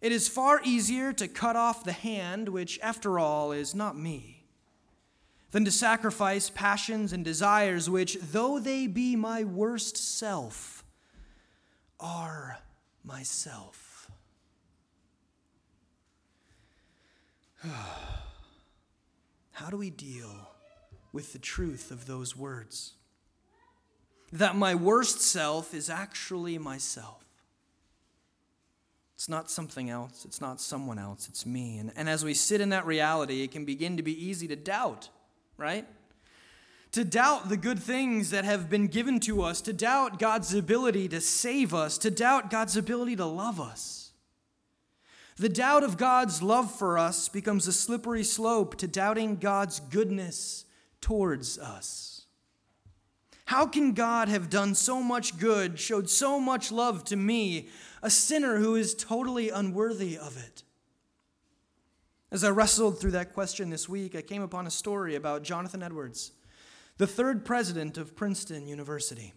it 0.00 0.12
is 0.12 0.28
far 0.28 0.60
easier 0.62 1.12
to 1.14 1.26
cut 1.26 1.56
off 1.56 1.84
the 1.84 1.92
hand, 1.92 2.48
which, 2.48 2.78
after 2.82 3.18
all, 3.18 3.52
is 3.52 3.74
not 3.74 3.96
me, 3.96 4.35
than 5.50 5.64
to 5.64 5.70
sacrifice 5.70 6.50
passions 6.50 7.12
and 7.12 7.24
desires, 7.24 7.88
which, 7.88 8.18
though 8.20 8.58
they 8.58 8.86
be 8.86 9.16
my 9.16 9.44
worst 9.44 9.96
self, 9.96 10.84
are 11.98 12.58
myself. 13.04 14.10
How 19.52 19.70
do 19.70 19.76
we 19.76 19.90
deal 19.90 20.50
with 21.12 21.32
the 21.32 21.38
truth 21.38 21.90
of 21.90 22.06
those 22.06 22.36
words? 22.36 22.94
That 24.32 24.56
my 24.56 24.74
worst 24.74 25.20
self 25.20 25.72
is 25.72 25.88
actually 25.88 26.58
myself. 26.58 27.22
It's 29.14 29.30
not 29.30 29.50
something 29.50 29.88
else. 29.88 30.26
It's 30.26 30.42
not 30.42 30.60
someone 30.60 30.98
else. 30.98 31.26
It's 31.26 31.46
me. 31.46 31.78
And, 31.78 31.90
and 31.96 32.06
as 32.08 32.22
we 32.22 32.34
sit 32.34 32.60
in 32.60 32.68
that 32.68 32.84
reality, 32.84 33.42
it 33.42 33.50
can 33.50 33.64
begin 33.64 33.96
to 33.96 34.02
be 34.02 34.12
easy 34.12 34.46
to 34.48 34.56
doubt, 34.56 35.08
right? 35.56 35.86
To 36.92 37.04
doubt 37.04 37.48
the 37.48 37.56
good 37.56 37.78
things 37.78 38.30
that 38.30 38.44
have 38.44 38.70
been 38.70 38.86
given 38.86 39.20
to 39.20 39.42
us, 39.42 39.60
to 39.62 39.72
doubt 39.72 40.18
God's 40.18 40.54
ability 40.54 41.08
to 41.08 41.20
save 41.20 41.74
us, 41.74 41.98
to 41.98 42.10
doubt 42.10 42.50
God's 42.50 42.76
ability 42.76 43.16
to 43.16 43.26
love 43.26 43.60
us. 43.60 44.12
The 45.36 45.48
doubt 45.50 45.84
of 45.84 45.98
God's 45.98 46.42
love 46.42 46.74
for 46.74 46.96
us 46.96 47.28
becomes 47.28 47.66
a 47.66 47.72
slippery 47.72 48.24
slope 48.24 48.76
to 48.76 48.88
doubting 48.88 49.36
God's 49.36 49.80
goodness 49.80 50.64
towards 51.02 51.58
us. 51.58 52.24
How 53.44 53.66
can 53.66 53.92
God 53.92 54.28
have 54.28 54.50
done 54.50 54.74
so 54.74 55.02
much 55.02 55.38
good, 55.38 55.78
showed 55.78 56.08
so 56.08 56.40
much 56.40 56.72
love 56.72 57.04
to 57.04 57.16
me, 57.16 57.68
a 58.02 58.10
sinner 58.10 58.56
who 58.56 58.74
is 58.74 58.94
totally 58.94 59.50
unworthy 59.50 60.16
of 60.16 60.36
it? 60.36 60.64
As 62.32 62.42
I 62.42 62.50
wrestled 62.50 63.00
through 63.00 63.12
that 63.12 63.34
question 63.34 63.70
this 63.70 63.88
week, 63.88 64.16
I 64.16 64.22
came 64.22 64.42
upon 64.42 64.66
a 64.66 64.70
story 64.70 65.14
about 65.14 65.44
Jonathan 65.44 65.82
Edwards, 65.82 66.32
the 66.98 67.06
third 67.06 67.44
president 67.44 67.96
of 67.96 68.16
Princeton 68.16 68.66
University. 68.66 69.32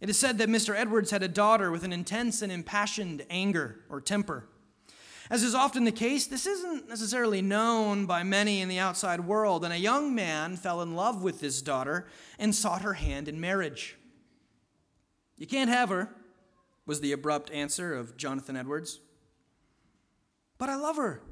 It 0.00 0.10
is 0.10 0.18
said 0.18 0.38
that 0.38 0.48
Mr. 0.48 0.74
Edwards 0.74 1.12
had 1.12 1.22
a 1.22 1.28
daughter 1.28 1.70
with 1.70 1.84
an 1.84 1.92
intense 1.92 2.42
and 2.42 2.52
impassioned 2.52 3.24
anger 3.30 3.80
or 3.88 4.00
temper. 4.00 4.48
As 5.30 5.42
is 5.42 5.54
often 5.54 5.84
the 5.84 5.92
case, 5.92 6.26
this 6.26 6.46
isn't 6.46 6.88
necessarily 6.88 7.40
known 7.40 8.04
by 8.04 8.22
many 8.22 8.60
in 8.60 8.68
the 8.68 8.80
outside 8.80 9.20
world, 9.20 9.64
and 9.64 9.72
a 9.72 9.78
young 9.78 10.14
man 10.14 10.56
fell 10.56 10.82
in 10.82 10.94
love 10.94 11.22
with 11.22 11.40
this 11.40 11.62
daughter 11.62 12.06
and 12.38 12.54
sought 12.54 12.82
her 12.82 12.94
hand 12.94 13.28
in 13.28 13.40
marriage. 13.40 13.96
You 15.38 15.46
can't 15.46 15.70
have 15.70 15.88
her, 15.88 16.14
was 16.84 17.00
the 17.00 17.12
abrupt 17.12 17.50
answer 17.50 17.94
of 17.94 18.18
Jonathan 18.18 18.56
Edwards. 18.56 19.00
But 20.58 20.68
I 20.68 20.74
love 20.74 20.96
her, 20.96 21.22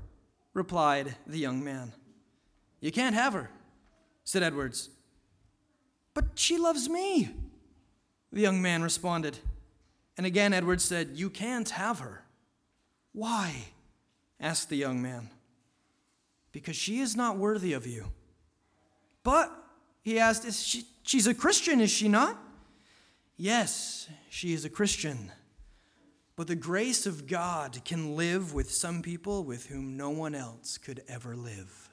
replied 0.55 1.17
the 1.27 1.39
young 1.39 1.63
man. 1.63 1.93
You 2.81 2.91
can't 2.93 3.15
have 3.15 3.33
her, 3.33 3.51
said 4.25 4.43
Edwards. 4.43 4.91
But 6.15 6.25
she 6.35 6.59
loves 6.59 6.89
me, 6.89 7.31
the 8.33 8.41
young 8.41 8.61
man 8.61 8.83
responded. 8.83 9.39
And 10.17 10.27
again, 10.27 10.53
Edwards 10.53 10.85
said, 10.85 11.11
You 11.15 11.31
can't 11.31 11.71
have 11.71 12.01
her. 12.01 12.25
Why? 13.13 13.55
asked 14.39 14.71
the 14.71 14.77
young 14.77 15.03
man. 15.03 15.31
Because 16.53 16.77
she 16.77 17.01
is 17.01 17.15
not 17.15 17.37
worthy 17.37 17.73
of 17.73 17.87
you. 17.87 18.07
But, 19.23 19.53
he 20.03 20.19
asked, 20.19 20.45
is 20.45 20.63
she, 20.63 20.85
she's 21.03 21.27
a 21.27 21.35
Christian, 21.35 21.81
is 21.81 21.91
she 21.91 22.09
not? 22.09 22.39
Yes, 23.37 24.09
she 24.31 24.53
is 24.53 24.65
a 24.65 24.71
Christian. 24.71 25.31
But 26.41 26.47
the 26.47 26.57
grace 26.57 27.05
of 27.05 27.27
God 27.27 27.85
can 27.85 28.17
live 28.17 28.55
with 28.55 28.73
some 28.73 29.03
people 29.03 29.45
with 29.45 29.67
whom 29.67 29.99
no 29.99 30.09
one 30.09 30.35
else 30.35 30.79
could 30.79 31.03
ever 31.07 31.37
live. 31.37 31.91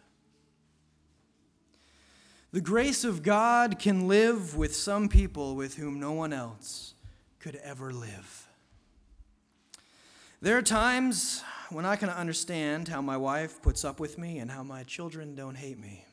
The 2.53 2.61
grace 2.61 3.03
of 3.03 3.23
God 3.23 3.77
can 3.77 4.07
live 4.07 4.55
with 4.55 4.73
some 4.73 5.09
people 5.09 5.57
with 5.57 5.75
whom 5.75 5.99
no 5.99 6.13
one 6.13 6.31
else 6.31 6.93
could 7.41 7.57
ever 7.57 7.91
live. 7.91 8.47
There 10.41 10.57
are 10.57 10.61
times 10.61 11.43
when 11.69 11.85
I 11.85 11.97
can 11.97 12.07
understand 12.07 12.87
how 12.87 13.01
my 13.01 13.17
wife 13.17 13.61
puts 13.61 13.83
up 13.83 13.99
with 13.99 14.17
me 14.17 14.39
and 14.39 14.49
how 14.49 14.63
my 14.63 14.83
children 14.83 15.35
don't 15.35 15.57
hate 15.57 15.77
me. 15.77 16.05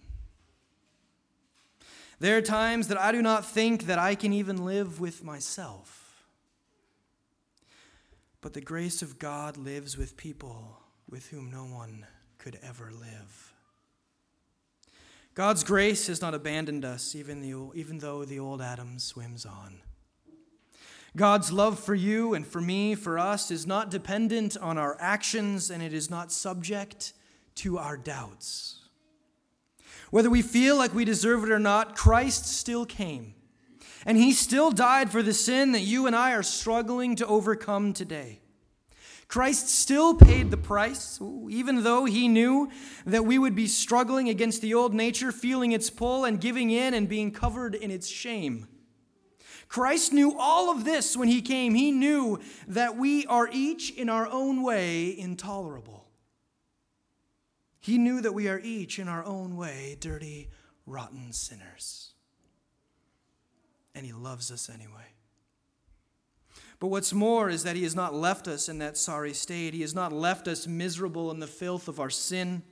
There 2.19 2.37
are 2.37 2.43
times 2.43 2.89
that 2.89 3.01
I 3.01 3.13
do 3.13 3.23
not 3.23 3.47
think 3.47 3.87
that 3.87 4.01
I 4.01 4.17
can 4.17 4.33
even 4.33 4.65
live 4.65 4.99
with 4.99 5.23
myself. 5.23 6.04
But 8.45 8.53
the 8.53 8.61
grace 8.61 9.01
of 9.01 9.19
God 9.19 9.57
lives 9.57 9.97
with 9.97 10.19
people 10.19 10.79
with 11.09 11.29
whom 11.29 11.51
no 11.51 11.65
one 11.65 12.05
could 12.37 12.59
ever 12.63 12.93
live. 12.93 13.55
God's 15.33 15.65
grace 15.65 16.09
has 16.09 16.21
not 16.21 16.35
abandoned 16.35 16.85
us, 16.85 17.15
even, 17.15 17.41
the, 17.41 17.71
even 17.75 18.01
though 18.01 18.27
the 18.27 18.39
old 18.39 18.61
Adam 18.61 18.99
swims 18.99 19.47
on. 19.47 19.79
God's 21.17 21.53
love 21.53 21.79
for 21.79 21.95
you 21.95 22.35
and 22.35 22.47
for 22.47 22.61
me, 22.61 22.95
for 22.95 23.19
us, 23.19 23.51
is 23.51 23.67
not 23.67 23.91
dependent 23.91 24.59
on 24.59 24.77
our 24.77 24.99
actions 25.01 25.71
and 25.71 25.83
it 25.83 25.95
is 25.95 26.11
not 26.11 26.31
subject 26.31 27.15
to 27.55 27.79
our 27.79 27.97
doubts. 27.97 28.83
Whether 30.11 30.29
we 30.29 30.43
feel 30.43 30.77
like 30.77 30.93
we 30.93 31.07
deserve 31.07 31.45
it 31.45 31.51
or 31.51 31.59
not, 31.59 31.97
Christ 31.97 32.45
still 32.45 32.85
came. 32.85 33.37
And 34.07 34.19
he 34.19 34.33
still 34.33 34.71
died 34.71 35.11
for 35.11 35.23
the 35.23 35.33
sin 35.33 35.73
that 35.73 35.81
you 35.81 36.07
and 36.07 36.15
I 36.15 36.33
are 36.33 36.43
struggling 36.43 37.17
to 37.17 37.27
overcome 37.27 37.93
today. 37.93 38.41
Christ 39.29 39.69
still 39.69 40.15
paid 40.15 40.51
the 40.51 40.57
price, 40.57 41.21
even 41.49 41.83
though 41.83 42.05
he 42.05 42.29
knew 42.29 42.71
that 43.07 43.25
we 43.25 43.39
would 43.39 43.55
be 43.55 43.67
struggling 43.67 44.29
against 44.29 44.61
the 44.61 44.75
old 44.75 44.95
nature, 44.95 45.33
feeling 45.33 45.73
its 45.73 45.91
pull 45.91 46.25
and 46.25 46.41
giving 46.41 46.71
in 46.71 46.95
and 46.95 47.09
being 47.09 47.33
covered 47.33 47.75
in 47.75 47.91
its 47.91 48.07
shame. 48.07 48.69
Christ 49.69 50.13
knew 50.13 50.39
all 50.39 50.71
of 50.71 50.85
this 50.85 51.17
when 51.17 51.29
he 51.29 51.43
came. 51.43 51.75
He 51.75 51.91
knew 51.91 52.39
that 52.69 52.97
we 52.97 53.27
are 53.27 53.49
each 53.51 53.91
in 53.91 54.09
our 54.09 54.29
own 54.29 54.63
way 54.63 55.19
intolerable. 55.19 56.07
He 57.81 57.99
knew 57.99 58.21
that 58.21 58.35
we 58.35 58.49
are 58.49 58.61
each 58.61 58.99
in 58.99 59.09
our 59.09 59.25
own 59.25 59.57
way 59.57 59.97
dirty, 59.99 60.49
rotten 60.87 61.33
sinners. 61.33 62.14
And 63.95 64.05
he 64.05 64.13
loves 64.13 64.51
us 64.51 64.69
anyway. 64.69 65.15
But 66.81 66.89
what's 66.89 67.13
more 67.13 67.49
is 67.49 67.63
that 67.63 67.77
he 67.77 67.85
has 67.85 67.95
not 67.95 68.15
left 68.15 68.49
us 68.49 68.69
in 68.69 68.79
that 68.79 68.97
sorry 68.97 69.33
state. 69.33 69.75
He 69.75 69.83
has 69.83 69.95
not 69.95 70.13
left 70.13 70.49
us 70.49 70.67
miserable 70.67 71.31
in 71.31 71.41
the 71.41 71.47
filth 71.47 71.89
of 71.89 72.01
our 72.01 72.11
sin. 72.11 72.63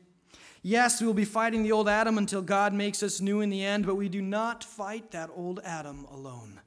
Yes, 0.62 1.00
we 1.00 1.07
will 1.07 1.14
be 1.14 1.25
fighting 1.25 1.62
the 1.62 1.73
old 1.73 1.88
Adam 1.88 2.19
until 2.19 2.43
God 2.43 2.73
makes 2.73 3.02
us 3.02 3.21
new 3.21 3.41
in 3.41 3.50
the 3.50 3.64
end, 3.64 3.87
but 3.87 3.97
we 3.97 4.09
do 4.09 4.23
not 4.23 4.62
fight 4.62 5.11
that 5.11 5.31
old 5.35 5.61
Adam 5.64 6.05
alone. 6.12 6.61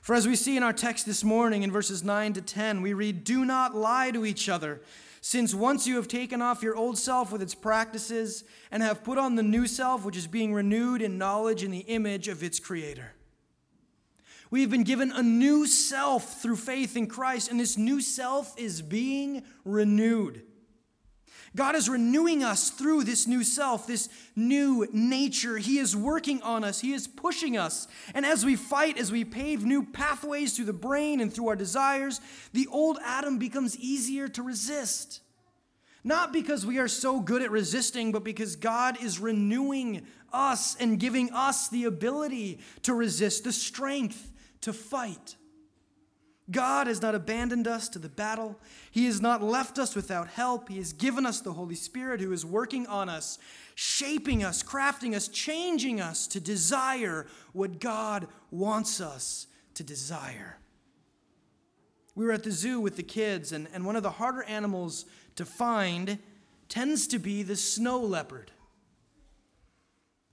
For 0.00 0.14
as 0.14 0.28
we 0.28 0.36
see 0.36 0.56
in 0.56 0.62
our 0.62 0.72
text 0.72 1.04
this 1.04 1.24
morning 1.24 1.64
in 1.64 1.72
verses 1.72 2.04
9 2.04 2.34
to 2.34 2.40
10, 2.40 2.82
we 2.82 2.92
read, 2.92 3.24
Do 3.24 3.44
not 3.44 3.74
lie 3.74 4.10
to 4.12 4.24
each 4.24 4.48
other, 4.48 4.80
since 5.20 5.54
once 5.54 5.86
you 5.86 5.96
have 5.96 6.06
taken 6.06 6.40
off 6.40 6.62
your 6.62 6.76
old 6.76 6.96
self 6.96 7.32
with 7.32 7.42
its 7.42 7.54
practices 7.54 8.44
and 8.70 8.82
have 8.82 9.02
put 9.02 9.18
on 9.18 9.34
the 9.34 9.42
new 9.42 9.66
self, 9.66 10.04
which 10.04 10.16
is 10.16 10.28
being 10.28 10.54
renewed 10.54 11.02
in 11.02 11.18
knowledge 11.18 11.64
in 11.64 11.72
the 11.72 11.78
image 11.78 12.28
of 12.28 12.44
its 12.44 12.60
creator. 12.60 13.12
We 14.50 14.62
have 14.62 14.70
been 14.70 14.84
given 14.84 15.12
a 15.12 15.22
new 15.22 15.66
self 15.66 16.40
through 16.40 16.56
faith 16.56 16.96
in 16.96 17.06
Christ, 17.06 17.50
and 17.50 17.60
this 17.60 17.76
new 17.76 18.00
self 18.00 18.58
is 18.58 18.80
being 18.80 19.42
renewed. 19.64 20.42
God 21.56 21.74
is 21.74 21.88
renewing 21.88 22.44
us 22.44 22.70
through 22.70 23.04
this 23.04 23.26
new 23.26 23.42
self, 23.42 23.86
this 23.86 24.08
new 24.36 24.86
nature. 24.92 25.56
He 25.56 25.78
is 25.78 25.96
working 25.96 26.42
on 26.42 26.64
us, 26.64 26.80
He 26.80 26.92
is 26.92 27.06
pushing 27.06 27.56
us. 27.56 27.88
And 28.14 28.24
as 28.24 28.44
we 28.44 28.56
fight, 28.56 28.98
as 28.98 29.10
we 29.10 29.24
pave 29.24 29.64
new 29.64 29.84
pathways 29.84 30.54
through 30.54 30.66
the 30.66 30.72
brain 30.72 31.20
and 31.20 31.32
through 31.32 31.48
our 31.48 31.56
desires, 31.56 32.20
the 32.52 32.68
old 32.68 32.98
Adam 33.04 33.38
becomes 33.38 33.76
easier 33.78 34.28
to 34.28 34.42
resist. 34.42 35.20
Not 36.04 36.32
because 36.32 36.64
we 36.64 36.78
are 36.78 36.88
so 36.88 37.20
good 37.20 37.42
at 37.42 37.50
resisting, 37.50 38.12
but 38.12 38.24
because 38.24 38.56
God 38.56 39.02
is 39.02 39.18
renewing 39.18 40.06
us 40.32 40.76
and 40.76 41.00
giving 41.00 41.30
us 41.32 41.68
the 41.68 41.84
ability 41.84 42.60
to 42.82 42.94
resist, 42.94 43.44
the 43.44 43.52
strength 43.52 44.30
to 44.62 44.72
fight. 44.72 45.36
God 46.50 46.86
has 46.86 47.02
not 47.02 47.14
abandoned 47.14 47.66
us 47.66 47.88
to 47.90 47.98
the 47.98 48.08
battle. 48.08 48.58
He 48.90 49.04
has 49.04 49.20
not 49.20 49.42
left 49.42 49.78
us 49.78 49.94
without 49.94 50.28
help. 50.28 50.70
He 50.70 50.78
has 50.78 50.94
given 50.94 51.26
us 51.26 51.40
the 51.40 51.52
Holy 51.52 51.74
Spirit 51.74 52.20
who 52.20 52.32
is 52.32 52.44
working 52.44 52.86
on 52.86 53.10
us, 53.10 53.38
shaping 53.74 54.42
us, 54.42 54.62
crafting 54.62 55.14
us, 55.14 55.28
changing 55.28 56.00
us 56.00 56.26
to 56.28 56.40
desire 56.40 57.26
what 57.52 57.80
God 57.80 58.28
wants 58.50 59.00
us 59.00 59.46
to 59.74 59.84
desire. 59.84 60.58
We 62.14 62.24
were 62.24 62.32
at 62.32 62.44
the 62.44 62.50
zoo 62.50 62.80
with 62.80 62.96
the 62.96 63.02
kids, 63.02 63.52
and, 63.52 63.68
and 63.72 63.84
one 63.84 63.94
of 63.94 64.02
the 64.02 64.10
harder 64.10 64.42
animals 64.44 65.04
to 65.36 65.44
find 65.44 66.18
tends 66.68 67.06
to 67.08 67.18
be 67.18 67.42
the 67.42 67.56
snow 67.56 68.00
leopard. 68.00 68.50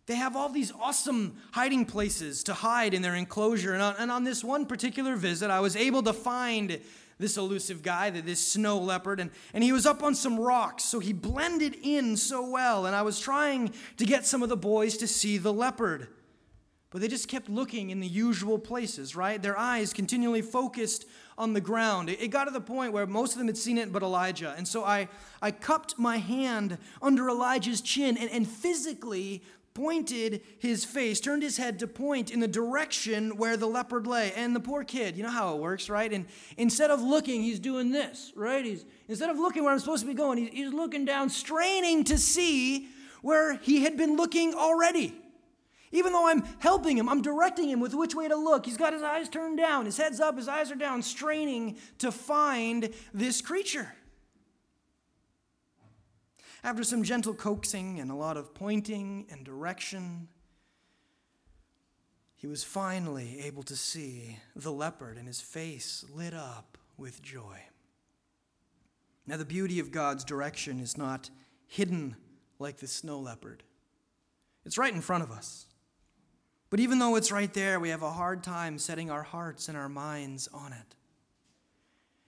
They 0.07 0.15
have 0.15 0.35
all 0.35 0.50
these 0.50 0.71
awesome 0.79 1.38
hiding 1.51 1.85
places 1.85 2.43
to 2.43 2.53
hide 2.53 2.93
in 2.93 3.01
their 3.01 3.15
enclosure. 3.15 3.74
And 3.74 3.81
on, 3.81 3.95
and 3.97 4.12
on, 4.12 4.24
this 4.24 4.43
one 4.43 4.65
particular 4.65 5.15
visit, 5.15 5.50
I 5.50 5.59
was 5.59 5.75
able 5.75 6.03
to 6.03 6.13
find 6.13 6.79
this 7.17 7.38
elusive 7.38 7.81
guy, 7.81 8.09
this 8.09 8.45
snow 8.45 8.77
leopard, 8.77 9.19
and, 9.19 9.31
and 9.53 9.63
he 9.63 9.71
was 9.71 9.85
up 9.85 10.03
on 10.03 10.13
some 10.13 10.39
rocks, 10.39 10.83
so 10.83 11.00
he 11.00 11.13
blended 11.13 11.77
in 11.81 12.17
so 12.17 12.47
well. 12.47 12.85
And 12.85 12.95
I 12.95 13.01
was 13.01 13.19
trying 13.19 13.74
to 13.97 14.05
get 14.05 14.25
some 14.25 14.43
of 14.43 14.50
the 14.50 14.57
boys 14.57 14.97
to 14.97 15.07
see 15.07 15.38
the 15.38 15.53
leopard. 15.53 16.07
But 16.91 17.01
they 17.01 17.07
just 17.07 17.27
kept 17.27 17.50
looking 17.50 17.89
in 17.89 18.00
the 18.00 18.07
usual 18.07 18.59
places, 18.59 19.15
right? 19.15 19.41
Their 19.41 19.57
eyes 19.57 19.91
continually 19.91 20.41
focused 20.41 21.05
on 21.37 21.53
the 21.53 21.61
ground. 21.61 22.09
It 22.09 22.29
got 22.29 22.45
to 22.45 22.51
the 22.51 22.61
point 22.61 22.93
where 22.93 23.05
most 23.05 23.33
of 23.33 23.39
them 23.39 23.47
had 23.47 23.57
seen 23.57 23.77
it 23.77 23.91
but 23.91 24.01
Elijah. 24.03 24.53
And 24.57 24.67
so 24.67 24.83
I, 24.83 25.09
I 25.41 25.51
cupped 25.51 25.99
my 25.99 26.17
hand 26.17 26.77
under 27.01 27.29
Elijah's 27.29 27.81
chin 27.81 28.17
and, 28.17 28.29
and 28.29 28.47
physically 28.47 29.43
pointed 29.73 30.41
his 30.59 30.85
face, 30.85 31.19
turned 31.19 31.43
his 31.43 31.57
head 31.57 31.79
to 31.79 31.87
point 31.87 32.31
in 32.31 32.39
the 32.39 32.47
direction 32.47 33.35
where 33.35 33.57
the 33.57 33.67
leopard 33.67 34.07
lay. 34.07 34.31
And 34.31 34.55
the 34.55 34.61
poor 34.61 34.85
kid, 34.85 35.17
you 35.17 35.23
know 35.23 35.29
how 35.29 35.53
it 35.53 35.59
works, 35.59 35.89
right? 35.89 36.11
And 36.11 36.25
instead 36.55 36.91
of 36.91 37.01
looking, 37.01 37.41
he's 37.41 37.59
doing 37.59 37.91
this, 37.91 38.31
right? 38.35 38.63
He's 38.63 38.85
instead 39.09 39.29
of 39.29 39.37
looking 39.37 39.63
where 39.63 39.73
I'm 39.73 39.79
supposed 39.79 40.03
to 40.03 40.07
be 40.07 40.13
going, 40.13 40.37
he's, 40.37 40.49
he's 40.49 40.73
looking 40.73 41.03
down, 41.03 41.29
straining 41.29 42.05
to 42.05 42.17
see 42.17 42.87
where 43.21 43.57
he 43.57 43.83
had 43.83 43.97
been 43.97 44.15
looking 44.15 44.53
already. 44.53 45.13
Even 45.95 46.11
though 46.11 46.27
I'm 46.27 46.43
helping 46.59 46.97
him, 46.97 47.07
I'm 47.07 47.21
directing 47.21 47.69
him 47.69 47.79
with 47.79 47.93
which 47.93 48.13
way 48.13 48.27
to 48.27 48.35
look. 48.35 48.65
He's 48.65 48.75
got 48.75 48.91
his 48.91 49.01
eyes 49.01 49.29
turned 49.29 49.57
down, 49.57 49.85
his 49.85 49.95
head's 49.95 50.19
up, 50.19 50.35
his 50.35 50.49
eyes 50.49 50.69
are 50.69 50.75
down, 50.75 51.01
straining 51.01 51.77
to 51.99 52.11
find 52.11 52.93
this 53.13 53.41
creature. 53.41 53.93
After 56.65 56.83
some 56.83 57.03
gentle 57.03 57.33
coaxing 57.33 58.01
and 58.01 58.11
a 58.11 58.15
lot 58.15 58.35
of 58.35 58.53
pointing 58.53 59.25
and 59.31 59.45
direction, 59.45 60.27
he 62.33 62.45
was 62.45 62.61
finally 62.61 63.39
able 63.45 63.63
to 63.63 63.77
see 63.77 64.39
the 64.53 64.73
leopard, 64.73 65.15
and 65.15 65.27
his 65.27 65.39
face 65.39 66.03
lit 66.13 66.33
up 66.33 66.77
with 66.97 67.21
joy. 67.21 67.59
Now, 69.25 69.37
the 69.37 69.45
beauty 69.45 69.79
of 69.79 69.91
God's 69.91 70.25
direction 70.25 70.81
is 70.81 70.97
not 70.97 71.29
hidden 71.67 72.17
like 72.59 72.77
the 72.77 72.87
snow 72.87 73.17
leopard, 73.17 73.63
it's 74.65 74.77
right 74.77 74.93
in 74.93 75.01
front 75.01 75.23
of 75.23 75.31
us. 75.31 75.67
But 76.69 76.79
even 76.79 77.00
though 77.00 77.15
it's 77.15 77.31
right 77.31 77.53
there, 77.53 77.79
we 77.79 77.89
have 77.89 78.03
a 78.03 78.12
hard 78.12 78.43
time 78.43 78.79
setting 78.79 79.12
our 79.12 79.24
hearts 79.24 79.69
and 79.69 79.77
our 79.77 79.89
minds 79.89 80.48
on 80.53 80.74
it. 80.74 80.95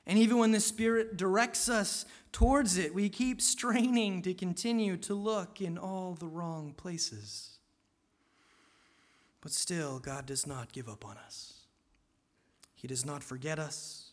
And 0.06 0.18
even 0.18 0.38
when 0.38 0.54
the 0.54 0.60
Spirit 0.62 1.18
directs 1.18 1.68
us 1.68 2.06
towards 2.32 2.78
it, 2.78 2.94
we 2.94 3.10
keep 3.10 3.42
straining 3.42 4.22
to 4.22 4.34
continue 4.34 4.96
to 4.98 5.14
look 5.14 5.60
in 5.60 5.78
all 5.78 6.14
the 6.14 6.28
wrong 6.28 6.74
places. 6.78 7.58
But 9.42 9.52
still, 9.52 10.00
God 10.00 10.26
does 10.26 10.48
not 10.48 10.72
give 10.72 10.88
up 10.88 11.04
on 11.06 11.18
us. 11.18 11.66
He 12.74 12.88
does 12.88 13.06
not 13.06 13.24
forget 13.24 13.60
us. 13.60 14.12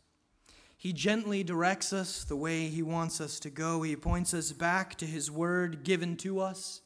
He 0.76 0.92
gently 0.92 1.44
directs 1.44 1.92
us 1.92 2.24
the 2.24 2.36
way 2.36 2.68
He 2.68 2.82
wants 2.82 3.20
us 3.20 3.38
to 3.40 3.50
go. 3.50 3.82
He 3.82 3.94
points 3.94 4.34
us 4.34 4.52
back 4.52 4.96
to 4.96 5.06
His 5.06 5.30
word 5.30 5.84
given 5.84 6.16
to 6.18 6.40
us 6.40 6.80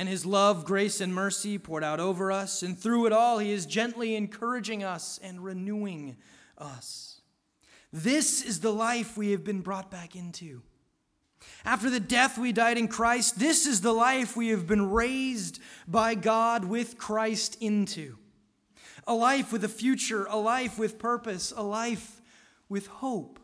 and 0.00 0.08
His 0.08 0.24
love, 0.24 0.64
grace, 0.64 1.02
and 1.02 1.14
mercy 1.14 1.58
poured 1.58 1.84
out 1.84 2.00
over 2.00 2.32
us. 2.32 2.62
And 2.62 2.78
through 2.78 3.04
it 3.04 3.12
all, 3.12 3.36
He 3.36 3.52
is 3.52 3.66
gently 3.66 4.16
encouraging 4.16 4.82
us 4.82 5.20
and 5.22 5.44
renewing 5.44 6.16
us. 6.56 7.20
This 7.92 8.40
is 8.40 8.60
the 8.60 8.72
life 8.72 9.18
we 9.18 9.32
have 9.32 9.44
been 9.44 9.60
brought 9.60 9.90
back 9.90 10.16
into. 10.16 10.62
After 11.66 11.90
the 11.90 12.00
death 12.00 12.38
we 12.38 12.50
died 12.50 12.78
in 12.78 12.88
Christ, 12.88 13.38
this 13.38 13.66
is 13.66 13.82
the 13.82 13.92
life 13.92 14.38
we 14.38 14.48
have 14.48 14.66
been 14.66 14.90
raised 14.90 15.60
by 15.86 16.14
God 16.14 16.64
with 16.64 16.96
Christ 16.96 17.58
into. 17.60 18.16
A 19.06 19.12
life 19.12 19.52
with 19.52 19.64
a 19.64 19.68
future, 19.68 20.24
a 20.30 20.38
life 20.38 20.78
with 20.78 20.98
purpose, 20.98 21.52
a 21.54 21.62
life 21.62 22.22
with 22.70 22.86
hope. 22.86 23.38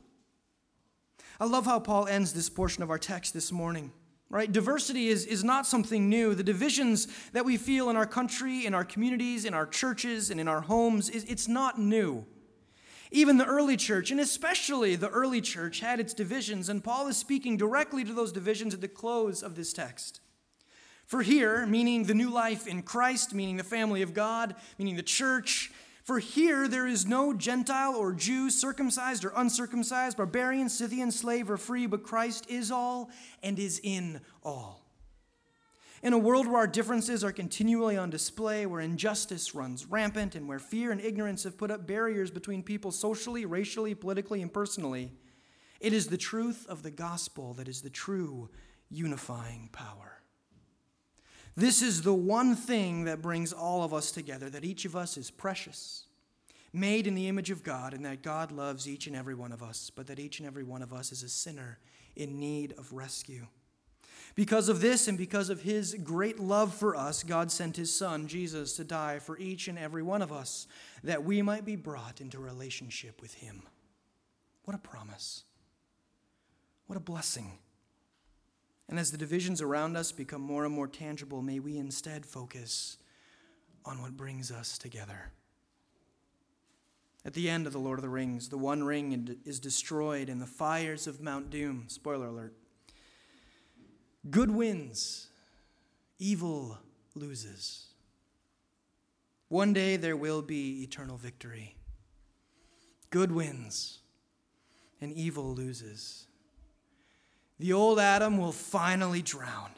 I 1.39 1.45
love 1.45 1.67
how 1.67 1.81
Paul 1.81 2.07
ends 2.07 2.33
this 2.33 2.49
portion 2.49 2.83
of 2.83 2.89
our 2.89 2.99
text 2.99 3.35
this 3.35 3.53
morning. 3.53 3.93
Right? 4.29 4.51
Diversity 4.51 5.09
is, 5.09 5.25
is 5.25 5.45
not 5.45 5.67
something 5.67 6.09
new. 6.09 6.35
The 6.35 6.43
divisions 6.43 7.07
that 7.33 7.45
we 7.45 7.57
feel 7.57 7.89
in 7.91 7.97
our 7.97 8.07
country, 8.07 8.67
in 8.67 8.75
our 8.75 8.85
communities, 8.85 9.45
in 9.45 9.55
our 9.55 9.67
churches, 9.67 10.31
and 10.31 10.41
in 10.41 10.49
our 10.49 10.63
homes, 10.63 11.09
is, 11.09 11.25
it's 11.25 11.47
not 11.47 11.79
new. 11.79 12.27
Even 13.13 13.39
the 13.39 13.45
early 13.45 13.77
church, 13.77 14.11
and 14.11 14.19
especially 14.19 14.97
the 14.97 15.09
early 15.11 15.41
church, 15.41 15.79
had 15.79 16.01
its 16.01 16.13
divisions, 16.13 16.69
and 16.69 16.83
Paul 16.83 17.07
is 17.07 17.17
speaking 17.17 17.57
directly 17.57 18.03
to 18.03 18.13
those 18.13 18.33
divisions 18.33 18.75
at 18.75 18.81
the 18.81 18.89
close 18.89 19.45
of 19.45 19.55
this 19.55 19.73
text. 19.73 20.21
For 21.07 21.23
here, 21.23 21.65
meaning 21.67 22.05
the 22.05 22.15
new 22.15 22.31
life 22.31 22.67
in 22.67 22.83
Christ, 22.83 23.33
meaning 23.33 23.57
the 23.57 23.63
family 23.63 24.03
of 24.03 24.13
God, 24.13 24.57
meaning 24.77 24.97
the 24.97 25.05
church, 25.05 25.71
for 26.07 26.21
here 26.21 26.69
there 26.69 26.87
is 26.87 27.05
no 27.05 27.33
Gentile 27.35 27.97
or 27.97 28.13
Jew, 28.13 28.49
circumcised 28.49 29.25
or 29.25 29.33
uncircumcised, 29.35 30.17
barbarian, 30.17 30.69
Scythian, 30.69 31.11
slave 31.11 31.51
or 31.51 31.57
free, 31.57 31.87
but 31.87 32.05
Christ 32.05 32.47
is 32.49 32.71
all 32.71 33.11
and 33.43 33.59
is 33.59 33.81
in 33.83 34.21
all. 34.45 34.85
In 36.05 36.13
a 36.13 36.19
world 36.19 36.47
where 36.47 36.59
our 36.59 36.69
differences 36.69 37.25
are 37.25 37.33
continually 37.33 37.97
on 37.97 38.09
display, 38.09 38.67
where 38.67 38.81
injustice 38.81 39.53
runs 39.53 39.87
rampant, 39.87 40.37
and 40.37 40.47
where 40.47 40.61
fear 40.61 40.93
and 40.93 41.01
ignorance 41.01 41.43
have 41.43 41.59
put 41.59 41.73
up 41.73 41.89
barriers 41.89 42.31
between 42.31 42.63
people 42.63 42.93
socially, 42.93 43.45
racially, 43.45 43.93
politically, 43.93 44.43
and 44.43 44.53
personally, 44.53 45.11
it 45.81 45.93
is 45.93 46.07
the 46.07 46.17
truth 46.17 46.67
of 46.69 46.85
the 46.85 46.93
gospel 46.93 47.53
that 47.55 47.67
is 47.67 47.83
the 47.83 47.91
true 47.91 48.49
unifying 48.91 49.71
power. 49.73 50.16
This 51.57 51.81
is 51.81 52.03
the 52.03 52.15
one 52.15 52.55
thing 52.55 53.05
that 53.05 53.23
brings 53.23 53.53
all 53.53 53.83
of 53.83 53.95
us 53.95 54.11
together 54.11 54.51
that 54.51 54.65
each 54.65 54.85
of 54.85 54.95
us 54.95 55.17
is 55.17 55.31
precious, 55.31 56.05
made 56.73 57.07
in 57.07 57.15
the 57.15 57.29
image 57.29 57.51
of 57.51 57.63
God, 57.63 57.95
and 57.95 58.05
that 58.05 58.23
God 58.23 58.53
loves 58.53 58.87
each 58.87 59.07
and 59.07 59.17
every 59.17 59.35
one 59.35 59.53
of 59.53 59.63
us, 59.63 59.91
but 59.95 60.07
that 60.09 60.19
each 60.19 60.39
and 60.39 60.47
every 60.47 60.65
one 60.65 60.83
of 60.83 60.93
us 60.93 61.13
is 61.13 61.23
a 61.23 61.29
sinner 61.29 61.79
in 62.15 62.39
need 62.39 62.75
of 62.77 62.93
rescue. 62.93 63.47
Because 64.35 64.69
of 64.69 64.83
this 64.83 65.09
and 65.09 65.17
because 65.17 65.49
of 65.49 65.63
his 65.63 65.95
great 66.05 66.39
love 66.39 66.75
for 66.75 66.95
us, 66.95 67.23
God 67.23 67.51
sent 67.51 67.77
his 67.77 67.97
son, 67.97 68.27
Jesus, 68.27 68.75
to 68.77 68.85
die 68.85 69.19
for 69.19 69.39
each 69.39 69.67
and 69.67 69.79
every 69.79 70.03
one 70.03 70.21
of 70.21 70.31
us, 70.31 70.67
that 71.03 71.25
we 71.25 71.41
might 71.41 71.65
be 71.65 71.77
brought 71.77 72.21
into 72.21 72.39
relationship 72.39 73.23
with 73.23 73.33
him. 73.33 73.63
What 74.65 74.75
a 74.75 74.79
promise! 74.79 75.45
What 76.87 76.97
a 76.97 77.01
blessing. 77.01 77.59
And 78.89 78.99
as 78.99 79.11
the 79.11 79.19
divisions 79.19 79.61
around 79.61 79.97
us 79.97 80.13
become 80.13 80.43
more 80.43 80.65
and 80.65 80.75
more 80.75 80.87
tangible, 80.87 81.43
may 81.43 81.59
we 81.59 81.77
instead 81.77 82.25
focus 82.25 82.99
on 83.85 84.01
what 84.01 84.17
brings 84.17 84.51
us 84.51 84.79
together. 84.79 85.33
At 87.25 87.35
the 87.35 87.51
end 87.51 87.67
of 87.67 87.73
The 87.73 87.81
Lord 87.81 87.99
of 87.99 88.03
the 88.03 88.09
Rings, 88.09 88.49
the 88.49 88.59
One 88.59 88.85
Ring 88.85 89.39
is 89.45 89.59
destroyed 89.59 90.29
in 90.29 90.39
the 90.39 90.47
fires 90.47 91.09
of 91.09 91.21
Mount 91.21 91.51
Doom. 91.51 91.87
Spoiler 91.89 92.29
alert. 92.29 92.55
Good 94.31 94.51
wins, 94.51 95.29
evil 96.21 96.79
loses. 97.17 97.87
One 99.49 99.73
day 99.73 99.97
there 99.97 100.17
will 100.17 100.43
be 100.43 100.83
eternal 100.83 101.17
victory. 101.17 101.77
Good 103.11 103.33
wins, 103.33 103.99
and 105.01 105.13
evil 105.13 105.55
loses. 105.55 106.26
The 107.59 107.73
old 107.73 107.99
Adam 107.99 108.39
will 108.39 108.53
finally 108.53 109.23
drown. 109.23 109.71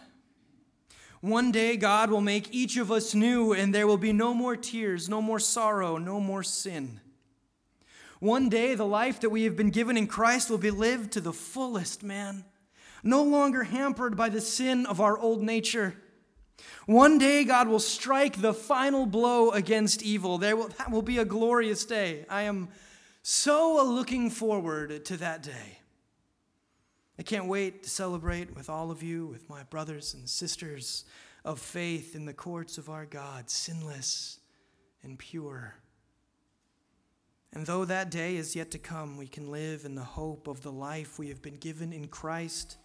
One 1.20 1.50
day 1.50 1.76
God 1.76 2.10
will 2.10 2.20
make 2.20 2.54
each 2.54 2.76
of 2.76 2.92
us 2.92 3.14
new, 3.14 3.52
and 3.52 3.74
there 3.74 3.86
will 3.86 3.96
be 3.96 4.12
no 4.12 4.34
more 4.34 4.56
tears, 4.56 5.08
no 5.08 5.20
more 5.20 5.40
sorrow, 5.40 5.96
no 5.96 6.20
more 6.20 6.42
sin. 6.42 7.00
One 8.20 8.48
day 8.48 8.74
the 8.74 8.86
life 8.86 9.20
that 9.20 9.30
we 9.30 9.44
have 9.44 9.56
been 9.56 9.70
given 9.70 9.96
in 9.96 10.06
Christ 10.06 10.50
will 10.50 10.58
be 10.58 10.70
lived 10.70 11.12
to 11.12 11.20
the 11.20 11.32
fullest, 11.32 12.02
man 12.02 12.44
no 13.02 13.22
longer 13.22 13.64
hampered 13.64 14.16
by 14.16 14.28
the 14.28 14.40
sin 14.40 14.86
of 14.86 15.00
our 15.00 15.18
old 15.18 15.42
nature. 15.42 15.94
One 16.86 17.18
day, 17.18 17.44
God 17.44 17.68
will 17.68 17.80
strike 17.80 18.40
the 18.40 18.54
final 18.54 19.06
blow 19.06 19.50
against 19.50 20.02
evil. 20.02 20.38
There 20.38 20.56
will, 20.56 20.68
that 20.78 20.90
will 20.90 21.02
be 21.02 21.18
a 21.18 21.24
glorious 21.24 21.84
day. 21.84 22.24
I 22.28 22.42
am 22.42 22.68
so 23.22 23.84
looking 23.84 24.30
forward 24.30 25.04
to 25.06 25.16
that 25.18 25.42
day. 25.42 25.78
I 27.18 27.22
can't 27.22 27.46
wait 27.46 27.82
to 27.82 27.90
celebrate 27.90 28.54
with 28.54 28.70
all 28.70 28.90
of 28.90 29.02
you, 29.02 29.26
with 29.26 29.48
my 29.50 29.64
brothers 29.64 30.14
and 30.14 30.28
sisters 30.28 31.04
of 31.44 31.58
faith 31.58 32.14
in 32.14 32.24
the 32.26 32.32
courts 32.32 32.78
of 32.78 32.88
our 32.88 33.06
God, 33.06 33.50
sinless 33.50 34.38
and 35.02 35.18
pure. 35.18 35.74
And 37.52 37.66
though 37.66 37.84
that 37.84 38.10
day 38.10 38.36
is 38.36 38.54
yet 38.54 38.70
to 38.72 38.78
come, 38.78 39.16
we 39.16 39.26
can 39.26 39.50
live 39.50 39.84
in 39.84 39.94
the 39.94 40.02
hope 40.02 40.46
of 40.46 40.62
the 40.62 40.72
life 40.72 41.18
we 41.18 41.28
have 41.28 41.42
been 41.42 41.56
given 41.56 41.92
in 41.92 42.08
Christ, 42.08 42.76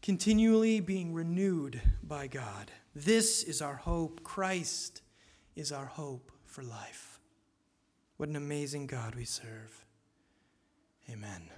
continually 0.00 0.80
being 0.80 1.12
renewed 1.12 1.82
by 2.02 2.28
God. 2.28 2.70
This 2.94 3.42
is 3.42 3.60
our 3.60 3.76
hope. 3.76 4.22
Christ 4.22 5.02
is 5.56 5.72
our 5.72 5.86
hope 5.86 6.30
for 6.46 6.62
life. 6.62 7.20
What 8.16 8.28
an 8.28 8.36
amazing 8.36 8.86
God 8.86 9.14
we 9.16 9.24
serve. 9.24 9.84
Amen. 11.10 11.50